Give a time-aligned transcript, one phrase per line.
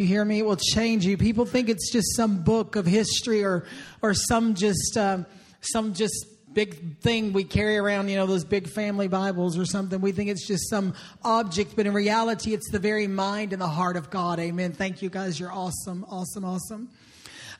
[0.00, 0.38] You hear me?
[0.38, 1.18] It will change you.
[1.18, 3.66] People think it's just some book of history or
[4.00, 5.24] or some just uh,
[5.60, 10.00] some just big thing we carry around, you know, those big family Bibles or something.
[10.00, 13.66] We think it's just some object, but in reality, it's the very mind and the
[13.66, 14.38] heart of God.
[14.38, 14.70] Amen.
[14.70, 15.40] Thank you guys.
[15.40, 16.90] You're awesome, awesome, awesome.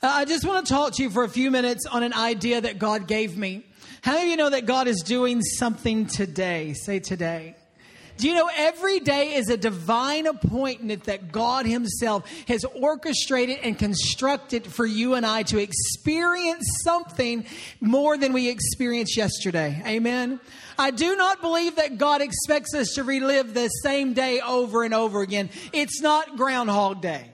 [0.00, 2.60] Uh, I just want to talk to you for a few minutes on an idea
[2.60, 3.66] that God gave me.
[4.00, 6.74] How do you know that God is doing something today?
[6.74, 7.56] Say today.
[8.18, 13.78] Do you know every day is a divine appointment that God Himself has orchestrated and
[13.78, 17.46] constructed for you and I to experience something
[17.80, 19.80] more than we experienced yesterday?
[19.86, 20.40] Amen.
[20.76, 24.94] I do not believe that God expects us to relive the same day over and
[24.94, 25.48] over again.
[25.72, 27.32] It's not Groundhog Day.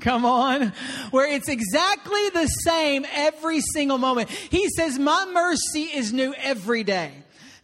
[0.00, 0.72] Come on.
[1.12, 4.30] Where it's exactly the same every single moment.
[4.30, 7.12] He says, My mercy is new every day.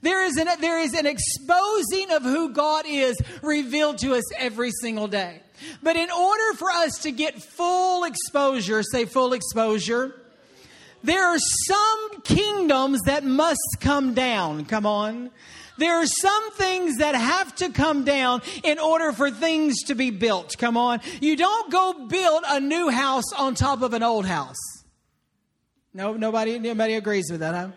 [0.04, 4.70] There is, an, there is an exposing of who God is revealed to us every
[4.82, 5.40] single day.
[5.82, 10.14] But in order for us to get full exposure, say full exposure,
[11.02, 14.66] there are some kingdoms that must come down.
[14.66, 15.30] Come on.
[15.78, 20.10] There are some things that have to come down in order for things to be
[20.10, 20.58] built.
[20.58, 21.00] Come on.
[21.22, 24.84] You don't go build a new house on top of an old house.
[25.94, 27.68] No, nobody, nobody agrees with that, huh?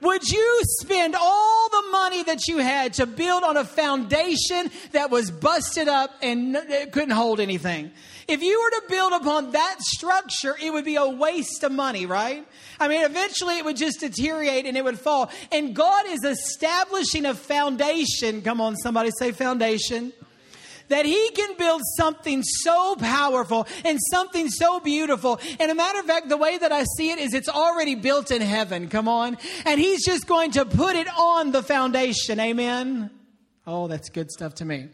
[0.00, 5.10] Would you spend all the money that you had to build on a foundation that
[5.10, 6.56] was busted up and
[6.92, 7.90] couldn't hold anything?
[8.26, 12.06] If you were to build upon that structure, it would be a waste of money,
[12.06, 12.46] right?
[12.78, 15.30] I mean, eventually it would just deteriorate and it would fall.
[15.50, 18.40] And God is establishing a foundation.
[18.42, 20.12] Come on, somebody say foundation
[20.90, 25.40] that he can build something so powerful and something so beautiful.
[25.58, 28.30] And a matter of fact, the way that I see it is it's already built
[28.30, 28.88] in heaven.
[28.88, 29.38] Come on.
[29.64, 32.38] And he's just going to put it on the foundation.
[32.38, 33.10] Amen.
[33.72, 34.88] Oh, that's good stuff to me.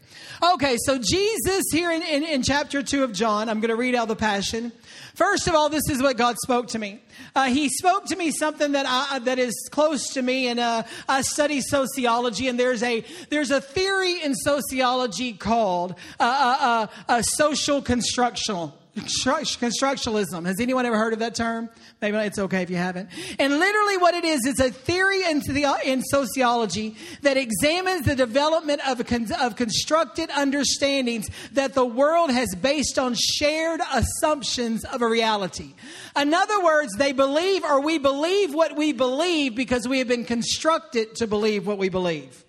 [0.53, 3.95] Okay, so Jesus here in, in, in chapter 2 of John, I'm going to read
[3.95, 4.71] out the Passion.
[5.15, 7.01] First of all, this is what God spoke to me.
[7.35, 10.83] Uh, he spoke to me something that I, that is close to me, and uh,
[11.09, 12.47] I study sociology.
[12.47, 20.45] And there's a there's a theory in sociology called uh, uh, uh social constructional constructionalism.
[20.45, 21.69] Has anyone ever heard of that term?
[22.01, 23.09] Maybe it's okay if you haven't.
[23.39, 28.15] And literally, what it is is a theory in, the, in sociology that examines the
[28.15, 29.01] development of,
[29.41, 35.73] of constructed understandings that the world has based on shared assumptions of a reality.
[36.15, 40.25] In other words, they believe or we believe what we believe because we have been
[40.25, 42.43] constructed to believe what we believe.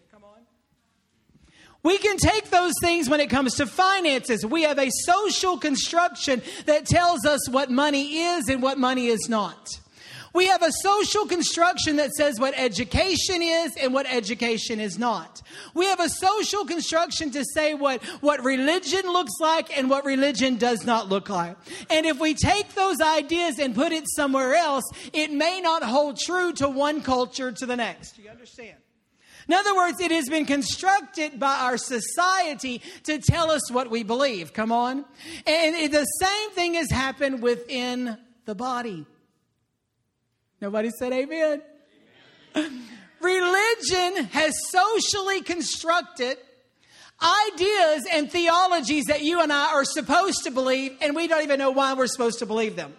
[1.83, 4.45] We can take those things when it comes to finances.
[4.45, 9.29] We have a social construction that tells us what money is and what money is
[9.29, 9.79] not.
[10.35, 15.41] We have a social construction that says what education is and what education is not.
[15.75, 20.57] We have a social construction to say what, what religion looks like and what religion
[20.57, 21.57] does not look like.
[21.91, 26.19] And if we take those ideas and put it somewhere else, it may not hold
[26.19, 28.17] true to one culture to the next.
[28.17, 28.77] Do you understand?
[29.49, 34.03] In other words, it has been constructed by our society to tell us what we
[34.03, 34.53] believe.
[34.53, 35.07] Come on.
[35.47, 39.07] And the same thing has happened within the body.
[40.61, 41.63] Nobody said amen.
[42.55, 42.83] amen.
[43.21, 46.37] Religion has socially constructed
[47.21, 51.59] ideas and theologies that you and I are supposed to believe, and we don't even
[51.59, 52.95] know why we're supposed to believe them.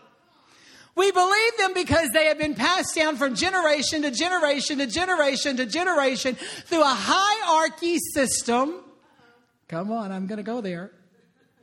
[1.00, 5.56] We believe them because they have been passed down from generation to generation to generation
[5.56, 8.76] to generation through a hierarchy system.
[9.70, 10.92] Come on, I'm going to go there.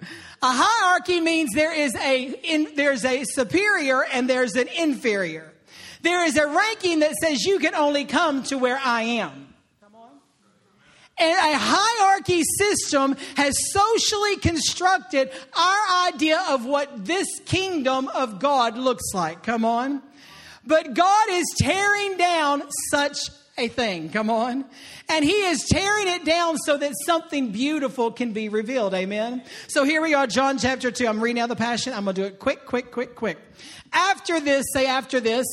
[0.01, 0.07] A
[0.43, 5.53] hierarchy means there is a in, there's a superior and there's an inferior.
[6.01, 9.46] There is a ranking that says you can only come to where I am.
[11.19, 18.77] And a hierarchy system has socially constructed our idea of what this kingdom of God
[18.77, 19.43] looks like.
[19.43, 20.03] Come on.
[20.67, 24.11] But God is tearing down such a thing.
[24.11, 24.65] Come on.
[25.09, 28.93] And He is tearing it down so that something beautiful can be revealed.
[28.93, 29.43] Amen.
[29.69, 31.07] So here we are, John chapter 2.
[31.07, 31.93] I'm reading out the Passion.
[31.95, 33.39] I'm going to do it quick, quick, quick, quick.
[33.93, 35.47] After this, say after this.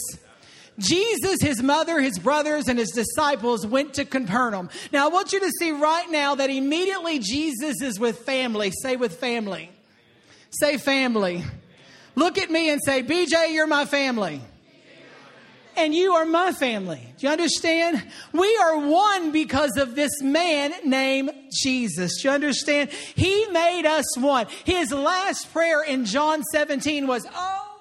[0.80, 4.70] Jesus, his mother, his brothers, and his disciples went to Capernaum.
[4.92, 8.72] Now, I want you to see right now that immediately Jesus is with family.
[8.82, 9.70] Say with family.
[10.50, 11.44] Say family.
[12.16, 14.42] Look at me and say, BJ, you're my family.
[15.76, 17.02] And you are my family.
[17.18, 18.04] Do you understand?
[18.32, 22.22] We are one because of this man named Jesus.
[22.22, 22.92] Do you understand?
[22.92, 24.46] He made us one.
[24.66, 27.73] His last prayer in John 17 was, Oh,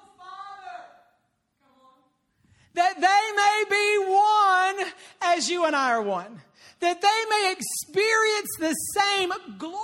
[2.73, 4.91] that they may be one
[5.21, 6.41] as you and I are one,
[6.79, 9.79] that they may experience the same glory,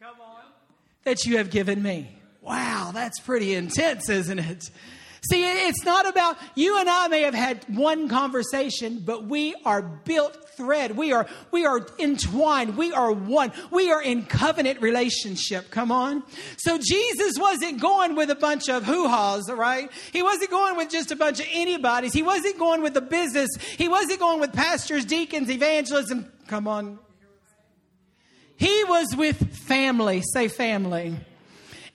[0.00, 0.44] come on,
[1.04, 2.18] that you have given me.
[2.40, 4.70] Wow, that's pretty intense, isn't it?
[5.30, 9.82] See, it's not about you and I may have had one conversation, but we are
[9.82, 10.96] built thread.
[10.96, 12.76] We are we are entwined.
[12.76, 13.52] We are one.
[13.70, 15.70] We are in covenant relationship.
[15.70, 16.22] Come on.
[16.56, 19.90] So Jesus wasn't going with a bunch of hoo-haws, right?
[20.12, 22.12] He wasn't going with just a bunch of anybody's.
[22.12, 23.50] He wasn't going with the business.
[23.76, 26.98] He wasn't going with pastors, deacons, evangelists, and come on.
[28.56, 30.22] He was with family.
[30.32, 31.16] Say family.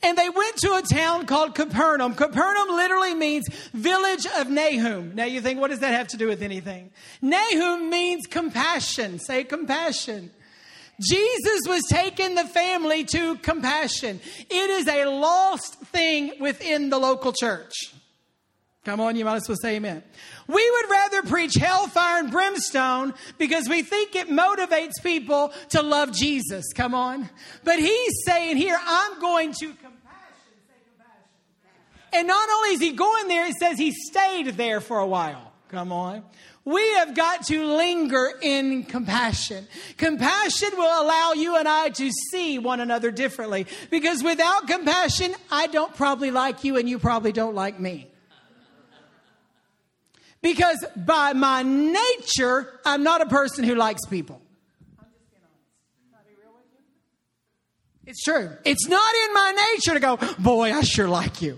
[0.04, 2.16] And they went to a town called Capernaum.
[2.16, 5.16] Capernaum literally means village of Nahum.
[5.16, 6.92] Now you think, what does that have to do with anything?
[7.22, 9.20] Nahum means compassion.
[9.20, 10.32] Say compassion.
[11.00, 14.20] Jesus was taking the family to compassion.
[14.50, 17.74] It is a lost thing within the local church.
[18.84, 20.02] Come on, you might as well say amen.
[20.48, 26.12] We would rather preach hellfire and brimstone because we think it motivates people to love
[26.12, 26.66] Jesus.
[26.74, 27.30] Come on.
[27.64, 29.74] But he's saying here, I'm going to
[32.14, 35.52] and not only is he going there, it says he stayed there for a while.
[35.70, 36.24] Come on.
[36.64, 39.66] We have got to linger in compassion.
[39.98, 43.66] Compassion will allow you and I to see one another differently.
[43.90, 48.08] Because without compassion, I don't probably like you and you probably don't like me.
[50.42, 54.42] Because by my nature, I'm not a person who likes people.
[58.06, 58.52] It's true.
[58.66, 61.58] It's not in my nature to go, boy, I sure like you.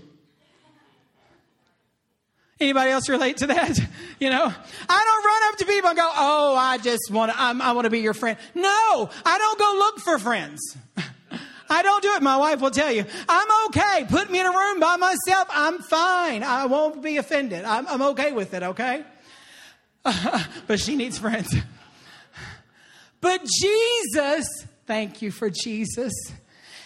[2.60, 3.78] Anybody else relate to that?
[4.20, 7.38] You know, I don't run up to people and go, "Oh, I just want to,
[7.38, 10.78] I want to be your friend." No, I don't go look for friends.
[11.68, 12.22] I don't do it.
[12.22, 14.06] My wife will tell you, I'm okay.
[14.08, 15.48] Put me in a room by myself.
[15.50, 16.42] I'm fine.
[16.44, 17.64] I won't be offended.
[17.64, 18.62] I'm, I'm okay with it.
[18.62, 19.02] Okay.
[20.66, 21.54] but she needs friends.
[23.20, 24.46] But Jesus,
[24.86, 26.12] thank you for Jesus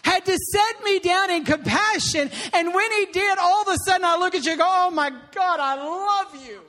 [0.09, 2.31] had to set me down in compassion.
[2.53, 4.91] And when he did, all of a sudden I look at you and go, Oh
[4.91, 6.61] my God, I love you.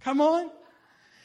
[0.00, 0.50] Come on.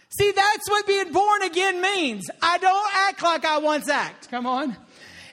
[0.09, 2.29] See, that's what being born again means.
[2.41, 4.29] I don't act like I once act.
[4.31, 4.77] Come on.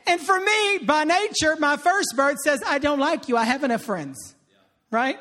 [0.07, 3.37] And for me, by nature, my first birth says, I don't like you.
[3.37, 4.35] I have enough friends.
[4.91, 5.19] Right?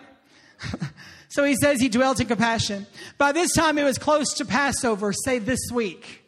[1.29, 2.87] so he says he dwelt in compassion.
[3.19, 6.20] By this time, it was close to Passover, say this week.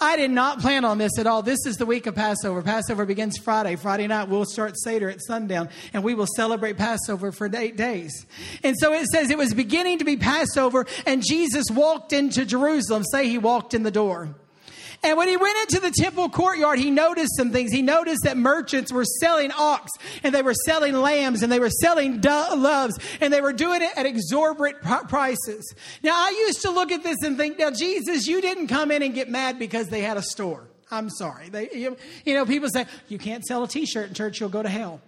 [0.00, 1.42] I did not plan on this at all.
[1.42, 2.62] This is the week of Passover.
[2.62, 3.74] Passover begins Friday.
[3.74, 8.26] Friday night, we'll start Seder at sundown, and we will celebrate Passover for eight days.
[8.62, 13.02] And so it says it was beginning to be Passover, and Jesus walked into Jerusalem.
[13.10, 14.36] Say he walked in the door.
[15.02, 17.72] And when he went into the temple courtyard, he noticed some things.
[17.72, 19.92] He noticed that merchants were selling ox
[20.24, 23.96] and they were selling lambs and they were selling doves and they were doing it
[23.96, 25.72] at exorbitant prices.
[26.02, 29.02] Now, I used to look at this and think, now, Jesus, you didn't come in
[29.02, 30.68] and get mad because they had a store.
[30.90, 31.48] I'm sorry.
[31.48, 31.96] They, you,
[32.34, 35.00] know, people say, you can't sell a t shirt in church, you'll go to hell.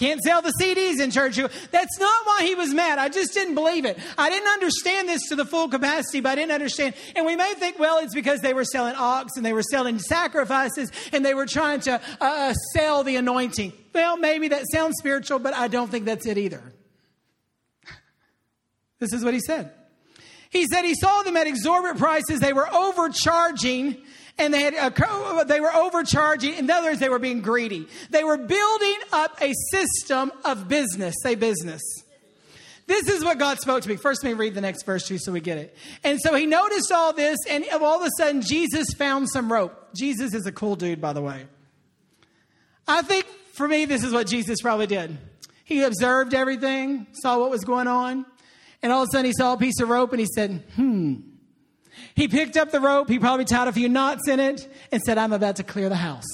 [0.00, 1.36] Can't sell the CDs in church.
[1.36, 2.98] That's not why he was mad.
[2.98, 3.98] I just didn't believe it.
[4.16, 6.94] I didn't understand this to the full capacity, but I didn't understand.
[7.14, 9.98] And we may think, well, it's because they were selling ox and they were selling
[9.98, 13.74] sacrifices and they were trying to uh, uh, sell the anointing.
[13.94, 16.62] Well, maybe that sounds spiritual, but I don't think that's it either.
[19.00, 19.70] This is what he said.
[20.48, 22.40] He said he saw them at exorbitant prices.
[22.40, 23.98] They were overcharging
[24.40, 26.54] and they had uh, they were overcharging.
[26.54, 27.86] In other words, they were being greedy.
[28.10, 31.14] They were building up a system of business.
[31.22, 31.82] Say business.
[32.86, 33.94] This is what God spoke to me.
[33.94, 35.76] First, let me read the next verse too, so we get it.
[36.02, 39.94] And so he noticed all this, and all of a sudden, Jesus found some rope.
[39.94, 41.46] Jesus is a cool dude, by the way.
[42.88, 45.16] I think for me, this is what Jesus probably did.
[45.64, 48.26] He observed everything, saw what was going on,
[48.82, 51.16] and all of a sudden he saw a piece of rope and he said, Hmm,
[52.14, 55.18] he picked up the rope, he probably tied a few knots in it, and said,
[55.18, 56.26] I'm about to clear the house.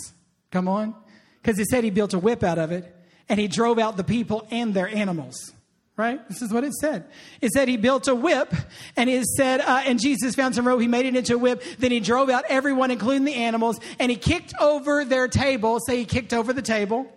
[0.51, 0.95] Come on.
[1.43, 2.95] Because he said he built a whip out of it,
[3.29, 5.53] and he drove out the people and their animals.
[5.97, 6.27] Right?
[6.29, 7.07] This is what it said.
[7.41, 8.55] It said he built a whip,
[8.97, 11.63] and it said, uh, and Jesus found some rope, he made it into a whip,
[11.79, 15.81] then he drove out everyone, including the animals, and he kicked over their table.
[15.87, 17.11] Say he kicked over the table.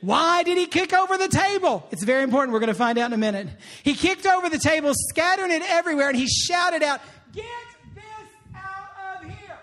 [0.00, 1.86] Why did he kick over the table?
[1.90, 2.52] It's very important.
[2.52, 3.48] We're going to find out in a minute.
[3.82, 7.00] He kicked over the table, scattering it everywhere, and he shouted out,
[7.32, 7.44] Get
[7.94, 8.04] this
[8.54, 9.58] out of here.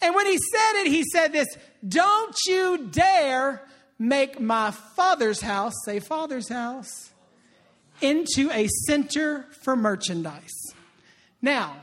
[0.00, 1.48] And when he said it, he said this
[1.86, 3.62] Don't you dare
[3.98, 7.12] make my father's house, say father's house,
[8.00, 10.54] into a center for merchandise.
[11.40, 11.76] Now,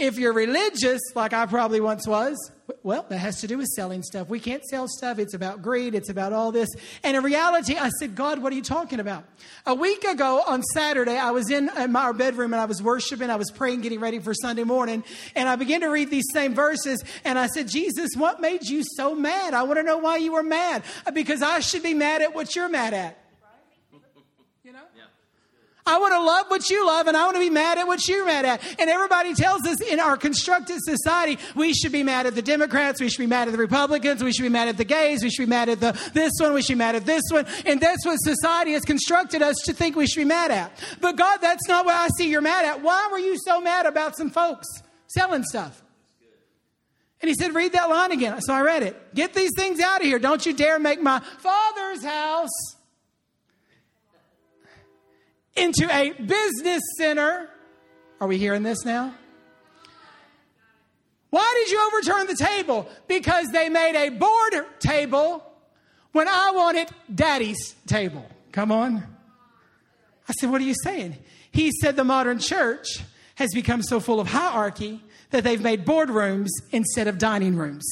[0.00, 2.50] If you're religious, like I probably once was,
[2.82, 4.30] well, that has to do with selling stuff.
[4.30, 5.18] We can't sell stuff.
[5.18, 5.94] It's about greed.
[5.94, 6.70] It's about all this.
[7.04, 9.24] And in reality, I said, God, what are you talking about?
[9.66, 13.28] A week ago on Saturday, I was in, my bedroom and I was worshiping.
[13.28, 15.04] I was praying, getting ready for Sunday morning.
[15.36, 17.04] And I began to read these same verses.
[17.22, 19.52] And I said, Jesus, what made you so mad?
[19.52, 20.82] I want to know why you were mad.
[21.12, 23.19] Because I should be mad at what you're mad at.
[25.86, 28.06] I want to love what you love and I want to be mad at what
[28.06, 28.62] you're mad at.
[28.78, 33.00] And everybody tells us in our constructed society, we should be mad at the Democrats,
[33.00, 35.30] we should be mad at the Republicans, we should be mad at the gays, we
[35.30, 37.46] should be mad at the this one, we should be mad at this one.
[37.64, 40.72] And that's what society has constructed us to think we should be mad at.
[41.00, 42.82] But God, that's not what I see you're mad at.
[42.82, 44.66] Why were you so mad about some folks
[45.08, 45.82] selling stuff?
[47.22, 48.40] And he said, read that line again.
[48.40, 49.14] So I read it.
[49.14, 50.18] Get these things out of here.
[50.18, 52.48] Don't you dare make my father's house
[55.56, 57.48] into a business center.
[58.20, 59.14] Are we hearing this now?
[61.30, 62.88] Why did you overturn the table?
[63.06, 65.44] Because they made a board table
[66.12, 68.26] when I wanted daddy's table.
[68.52, 69.04] Come on.
[70.28, 71.16] I said, What are you saying?
[71.52, 73.00] He said the modern church
[73.36, 77.84] has become so full of hierarchy that they've made boardrooms instead of dining rooms.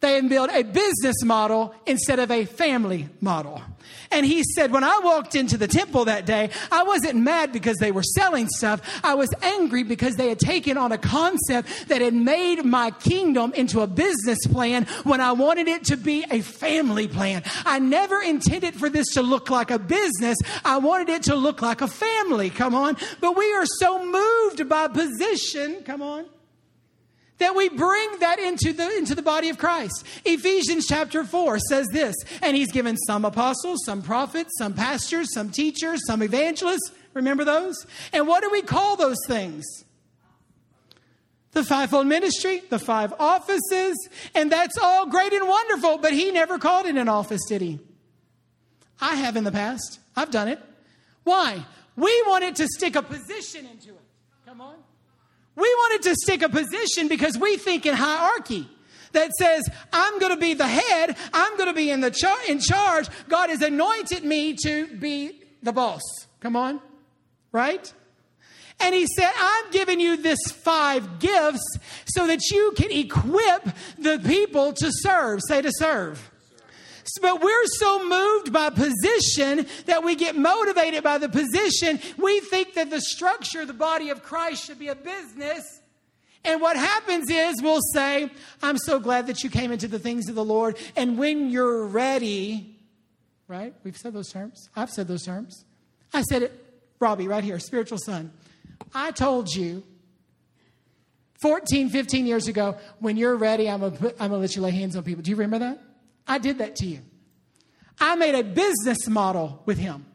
[0.00, 3.62] They built a business model instead of a family model.
[4.10, 7.76] And he said, when I walked into the temple that day, I wasn't mad because
[7.76, 8.80] they were selling stuff.
[9.04, 13.52] I was angry because they had taken on a concept that had made my kingdom
[13.54, 17.42] into a business plan when I wanted it to be a family plan.
[17.64, 20.38] I never intended for this to look like a business.
[20.64, 22.50] I wanted it to look like a family.
[22.50, 22.96] Come on.
[23.20, 25.82] But we are so moved by position.
[25.84, 26.26] Come on
[27.40, 30.06] that we bring that into the, into the body of Christ.
[30.24, 35.50] Ephesians chapter 4 says this, and he's given some apostles, some prophets, some pastors, some
[35.50, 36.92] teachers, some evangelists.
[37.12, 37.86] Remember those?
[38.12, 39.64] And what do we call those things?
[41.52, 43.96] The fivefold ministry, the five offices,
[44.36, 47.80] and that's all great and wonderful, but he never called it an office, did he?
[49.00, 49.98] I have in the past.
[50.14, 50.60] I've done it.
[51.24, 51.64] Why?
[51.96, 54.04] We wanted to stick a position into it.
[54.46, 54.76] Come on.
[55.60, 58.68] We wanted to stick a position because we think in hierarchy
[59.12, 62.44] that says, I'm going to be the head, I'm going to be in, the char-
[62.48, 63.08] in charge.
[63.28, 66.02] God has anointed me to be the boss.
[66.40, 66.80] Come on,
[67.52, 67.92] right?
[68.80, 71.76] And he said, I'm giving you this five gifts
[72.06, 75.40] so that you can equip the people to serve.
[75.46, 76.30] Say to serve.
[77.20, 81.98] But we're so moved by position that we get motivated by the position.
[82.16, 85.80] We think that the structure, the body of Christ, should be a business.
[86.44, 88.30] And what happens is we'll say,
[88.62, 90.78] I'm so glad that you came into the things of the Lord.
[90.96, 92.78] And when you're ready,
[93.46, 93.74] right?
[93.84, 94.68] We've said those terms.
[94.74, 95.64] I've said those terms.
[96.14, 96.66] I said it,
[96.98, 98.32] Robbie, right here, spiritual son.
[98.94, 99.82] I told you
[101.42, 105.02] 14, 15 years ago, when you're ready, I'm going to let you lay hands on
[105.04, 105.22] people.
[105.22, 105.82] Do you remember that?
[106.26, 107.00] I did that to you.
[108.00, 110.06] I made a business model with him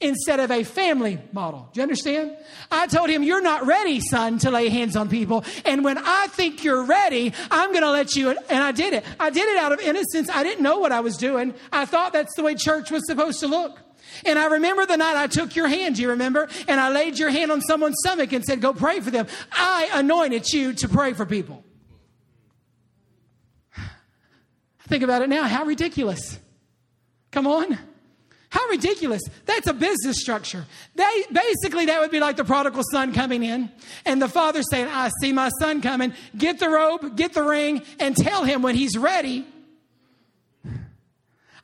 [0.00, 1.68] instead of a family model.
[1.72, 2.36] Do you understand?
[2.70, 5.44] I told him, You're not ready, son, to lay hands on people.
[5.64, 8.30] And when I think you're ready, I'm going to let you.
[8.30, 9.04] And I did it.
[9.18, 10.30] I did it out of innocence.
[10.30, 11.54] I didn't know what I was doing.
[11.72, 13.78] I thought that's the way church was supposed to look.
[14.24, 16.48] And I remember the night I took your hand, do you remember?
[16.66, 19.26] And I laid your hand on someone's stomach and said, Go pray for them.
[19.52, 21.64] I anointed you to pray for people.
[24.90, 25.44] Think about it now.
[25.44, 26.40] How ridiculous.
[27.30, 27.78] Come on.
[28.50, 29.22] How ridiculous.
[29.46, 30.66] That's a business structure.
[30.96, 33.70] They, basically, that would be like the prodigal son coming in
[34.04, 36.12] and the father saying, I see my son coming.
[36.36, 39.46] Get the robe, get the ring, and tell him when he's ready,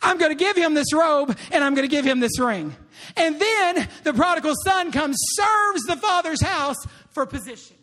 [0.01, 2.77] I'm going to give him this robe and I'm going to give him this ring.
[3.17, 6.77] And then the prodigal son comes, serves the father's house
[7.11, 7.77] for position.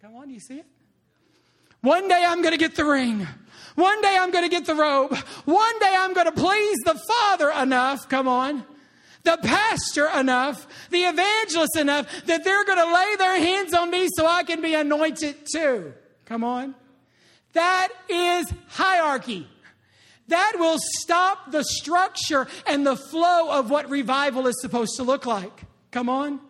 [0.00, 0.66] Come on, do you see it?
[1.82, 3.26] One day I'm going to get the ring.
[3.76, 5.14] One day I'm going to get the robe.
[5.44, 8.64] One day I'm going to please the Father enough, come on,
[9.22, 14.08] the pastor enough, the evangelist enough that they're going to lay their hands on me
[14.16, 15.92] so I can be anointed too.
[16.24, 16.74] Come on.
[17.52, 19.46] That is hierarchy.
[20.28, 25.26] That will stop the structure and the flow of what revival is supposed to look
[25.26, 25.64] like.
[25.90, 26.40] Come on.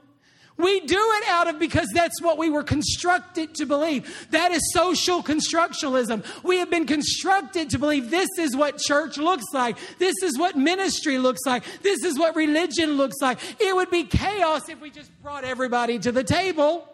[0.59, 4.29] We do it out of because that's what we were constructed to believe.
[4.31, 6.25] That is social constructionalism.
[6.43, 9.77] We have been constructed to believe this is what church looks like.
[9.99, 11.63] This is what ministry looks like.
[11.83, 13.39] This is what religion looks like.
[13.61, 16.89] It would be chaos if we just brought everybody to the table,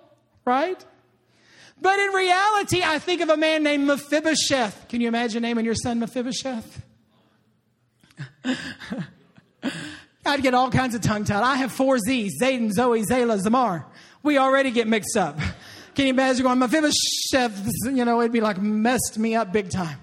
[0.44, 0.84] right?
[1.80, 4.88] But in reality, I think of a man named Mephibosheth.
[4.88, 6.82] Can you imagine naming your son Mephibosheth?
[10.24, 11.42] I'd get all kinds of tongue tied.
[11.42, 13.84] I have four Z's Zayden, Zoe, Zayla, Zamar.
[14.22, 15.38] We already get mixed up.
[15.94, 19.98] Can you imagine going, Mephibosheth, you know, it'd be like messed me up big time.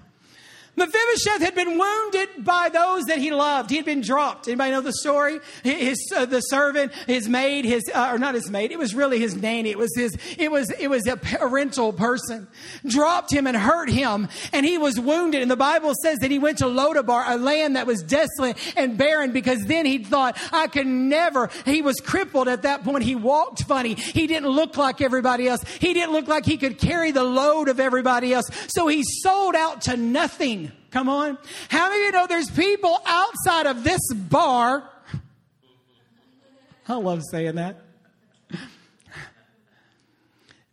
[0.76, 3.70] Mephibosheth had been wounded by those that he loved.
[3.70, 4.48] He had been dropped.
[4.48, 5.40] Anybody know the story?
[5.62, 8.70] His uh, the servant, his maid, his uh, or not his maid.
[8.70, 9.70] It was really his nanny.
[9.70, 10.16] It was his.
[10.38, 12.48] It was it was a parental person.
[12.86, 15.42] Dropped him and hurt him, and he was wounded.
[15.42, 18.96] And the Bible says that he went to Lodabar, a land that was desolate and
[18.96, 21.50] barren, because then he thought I could never.
[21.66, 23.04] He was crippled at that point.
[23.04, 23.94] He walked funny.
[23.94, 25.62] He didn't look like everybody else.
[25.78, 28.48] He didn't look like he could carry the load of everybody else.
[28.68, 30.69] So he sold out to nothing.
[30.90, 31.38] Come on.
[31.68, 34.88] How many of you know there's people outside of this bar?
[36.88, 37.80] I love saying that.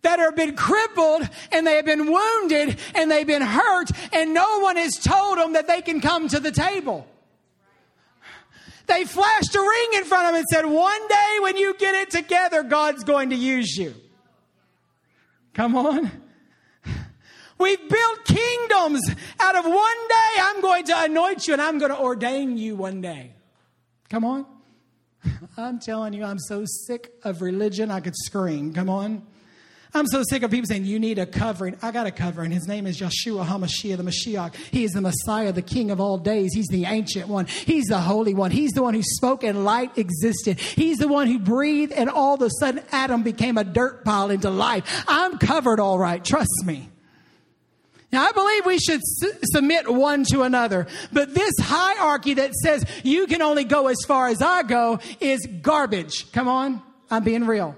[0.02, 4.60] That have been crippled and they have been wounded and they've been hurt, and no
[4.60, 7.06] one has told them that they can come to the table.
[8.88, 11.94] They flashed a ring in front of them and said, One day when you get
[11.94, 13.94] it together, God's going to use you.
[15.54, 16.10] Come on.
[17.58, 19.02] We've built kingdoms
[19.40, 20.42] out of one day.
[20.42, 23.34] I'm going to anoint you and I'm going to ordain you one day.
[24.10, 24.46] Come on.
[25.58, 28.74] I'm telling you, I'm so sick of religion, I could scream.
[28.74, 29.24] Come on.
[29.94, 31.78] I'm so sick of people saying, You need a covering.
[31.82, 32.52] I got a covering.
[32.52, 34.56] His name is Yeshua HaMashiach, the Mashiach.
[34.56, 36.52] He is the Messiah, the King of all days.
[36.54, 37.46] He's the ancient one.
[37.46, 38.52] He's the Holy One.
[38.52, 40.60] He's the one who spoke and light existed.
[40.60, 44.30] He's the one who breathed, and all of a sudden, Adam became a dirt pile
[44.30, 45.06] into life.
[45.08, 46.24] I'm covered all right.
[46.24, 46.90] Trust me.
[48.12, 52.86] Now, I believe we should su- submit one to another, but this hierarchy that says
[53.04, 56.32] you can only go as far as I go is garbage.
[56.32, 57.76] Come on, I'm being real.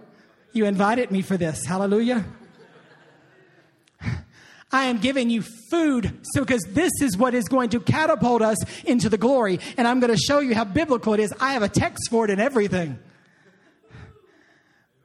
[0.54, 1.66] You invited me for this.
[1.66, 2.26] Hallelujah.
[4.72, 8.58] I am giving you food so because this is what is going to catapult us
[8.84, 9.60] into the glory.
[9.78, 11.34] And I'm going to show you how biblical it is.
[11.40, 13.00] I have a text for it and everything.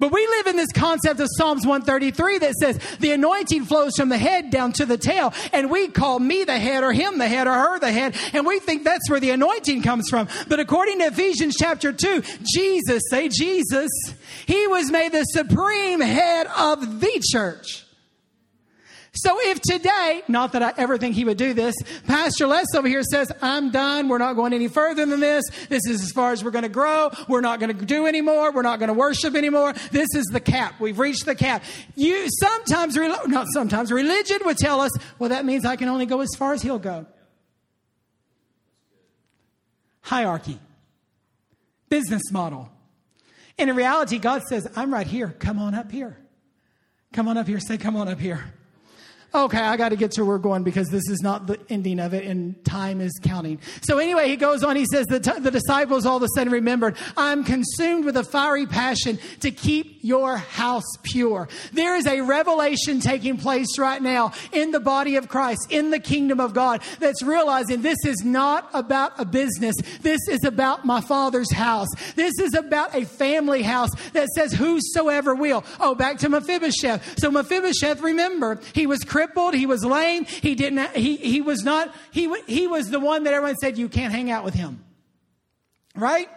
[0.01, 4.09] But we live in this concept of Psalms 133 that says the anointing flows from
[4.09, 5.33] the head down to the tail.
[5.53, 8.17] And we call me the head or him the head or her the head.
[8.33, 10.29] And we think that's where the anointing comes from.
[10.49, 13.91] But according to Ephesians chapter 2, Jesus, say Jesus,
[14.47, 17.84] he was made the supreme head of the church.
[19.17, 22.89] So if today, not that I ever think he would do this, Pastor Les over
[22.89, 24.09] here says, I'm done.
[24.09, 25.45] We're not going any further than this.
[25.69, 27.11] This is as far as we're going to grow.
[27.29, 28.51] We're not going to do anymore.
[28.51, 29.73] We're not going to worship anymore.
[29.93, 30.81] This is the cap.
[30.81, 31.63] We've reached the cap.
[31.95, 36.21] You sometimes, not sometimes, religion would tell us, well, that means I can only go
[36.21, 37.07] as far as he'll go.
[40.01, 40.59] Hierarchy.
[41.89, 42.69] Business model.
[43.59, 45.37] And in reality, God says, I'm right here.
[45.39, 46.19] Come on up here.
[47.13, 47.61] Come on up here.
[47.61, 48.53] Say, come on up here
[49.35, 51.99] okay, I got to get to where we're going because this is not the ending
[51.99, 53.59] of it and time is counting.
[53.83, 54.77] So anyway, he goes on.
[54.77, 58.25] He says, the, t- the disciples all of a sudden remembered, I'm consumed with a
[58.25, 61.49] fiery passion to keep your house pure.
[61.73, 65.99] There is a revelation taking place right now in the body of Christ, in the
[65.99, 69.75] kingdom of God, that's realizing this is not about a business.
[70.01, 71.89] This is about my father's house.
[72.15, 75.65] This is about a family house that says whosoever will.
[75.81, 77.19] Oh, back to Mephibosheth.
[77.19, 79.55] So Mephibosheth, remember, he was crippled.
[79.55, 80.25] He was lame.
[80.25, 83.89] He didn't, he, he was not, he, he was the one that everyone said, you
[83.89, 84.85] can't hang out with him.
[85.95, 86.29] Right?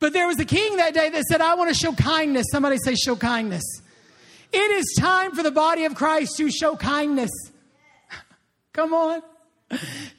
[0.00, 2.46] But there was a king that day that said, I want to show kindness.
[2.50, 3.62] Somebody say, show kindness.
[4.52, 7.30] It is time for the body of Christ to show kindness.
[8.72, 9.22] Come on.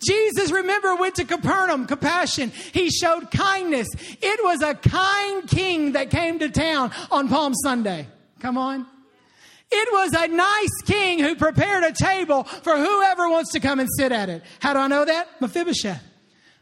[0.05, 2.51] Jesus, remember, went to Capernaum, compassion.
[2.73, 3.87] He showed kindness.
[3.93, 8.07] It was a kind king that came to town on Palm Sunday.
[8.39, 8.85] Come on.
[9.77, 13.89] It was a nice king who prepared a table for whoever wants to come and
[13.97, 14.41] sit at it.
[14.59, 15.41] How do I know that?
[15.41, 16.01] Mephibosheth.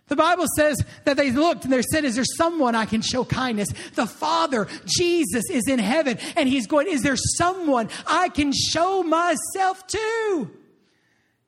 [0.07, 3.23] The Bible says that they looked and they said, Is there someone I can show
[3.23, 3.69] kindness?
[3.95, 9.03] The Father, Jesus, is in heaven and he's going, Is there someone I can show
[9.03, 10.51] myself to?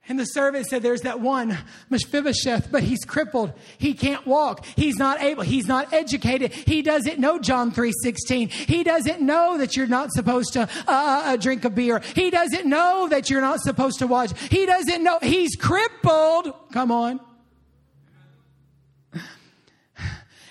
[0.07, 1.57] And the servant said, There's that one,
[1.89, 3.53] Mephibosheth, but he's crippled.
[3.77, 4.63] He can't walk.
[4.75, 5.41] He's not able.
[5.41, 6.53] He's not educated.
[6.53, 8.49] He doesn't know John 3 16.
[8.49, 12.01] He doesn't know that you're not supposed to uh, uh, uh, drink a beer.
[12.13, 14.37] He doesn't know that you're not supposed to watch.
[14.51, 15.17] He doesn't know.
[15.21, 16.53] He's crippled.
[16.71, 17.19] Come on.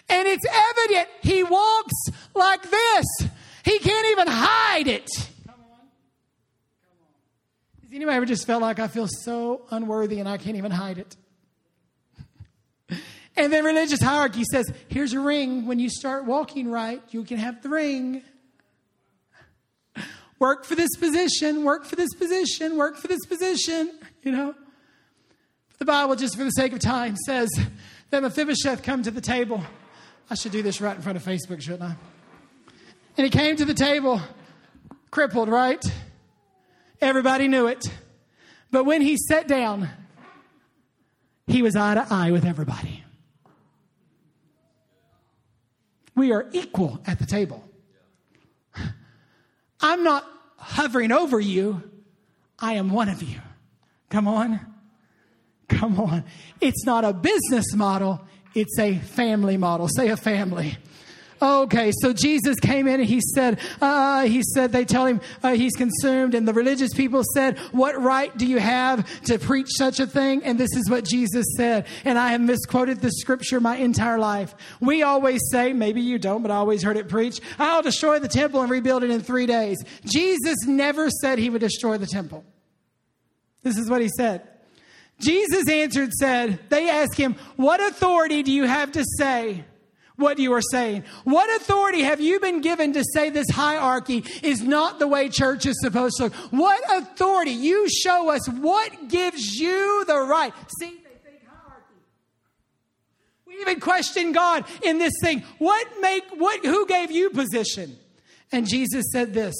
[0.06, 1.94] And it's evident he walks
[2.34, 3.04] like this.
[3.64, 5.08] He can't even hide it.
[7.94, 11.16] Anybody ever just felt like I feel so unworthy and I can't even hide it?
[13.36, 15.66] And then religious hierarchy says, here's a ring.
[15.66, 18.22] When you start walking right, you can have the ring.
[20.38, 23.90] Work for this position, work for this position, work for this position,
[24.22, 24.54] you know.
[25.78, 27.50] The Bible, just for the sake of time, says
[28.10, 29.60] that Mephibosheth come to the table.
[30.30, 31.96] I should do this right in front of Facebook, shouldn't I?
[33.16, 34.20] And he came to the table,
[35.10, 35.84] crippled, right?
[37.04, 37.84] Everybody knew it.
[38.70, 39.90] But when he sat down,
[41.46, 43.04] he was eye to eye with everybody.
[46.16, 47.62] We are equal at the table.
[49.80, 50.24] I'm not
[50.56, 51.82] hovering over you,
[52.58, 53.38] I am one of you.
[54.08, 54.58] Come on.
[55.68, 56.24] Come on.
[56.62, 59.88] It's not a business model, it's a family model.
[59.88, 60.78] Say a family.
[61.42, 65.54] Okay, so Jesus came in and he said, uh, he said, they tell him uh,
[65.54, 66.34] he's consumed.
[66.34, 70.42] And the religious people said, What right do you have to preach such a thing?
[70.44, 71.86] And this is what Jesus said.
[72.04, 74.54] And I have misquoted the scripture my entire life.
[74.80, 78.28] We always say, maybe you don't, but I always heard it preached, I'll destroy the
[78.28, 79.82] temple and rebuild it in three days.
[80.04, 82.44] Jesus never said he would destroy the temple.
[83.62, 84.46] This is what he said.
[85.20, 89.64] Jesus answered, said, They asked him, What authority do you have to say?
[90.16, 91.04] What you are saying.
[91.24, 95.66] What authority have you been given to say this hierarchy is not the way church
[95.66, 96.34] is supposed to look?
[96.52, 97.50] What authority?
[97.50, 100.52] You show us what gives you the right.
[100.78, 101.94] See, they think hierarchy.
[103.46, 105.42] We even question God in this thing.
[105.58, 107.96] What make what who gave you position?
[108.52, 109.54] And Jesus said this.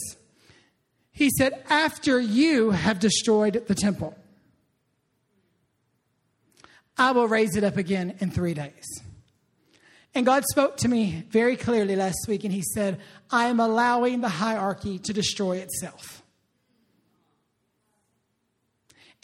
[1.11, 4.17] He said, after you have destroyed the temple,
[6.99, 9.04] I will raise it up again in three days.
[10.15, 13.01] And God spoke to me very clearly last week, and He said,
[13.31, 16.23] I am allowing the hierarchy to destroy itself.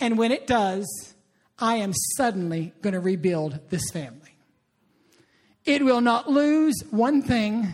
[0.00, 1.14] And when it does,
[1.58, 4.34] I am suddenly going to rebuild this family.
[5.64, 7.68] It will not lose one thing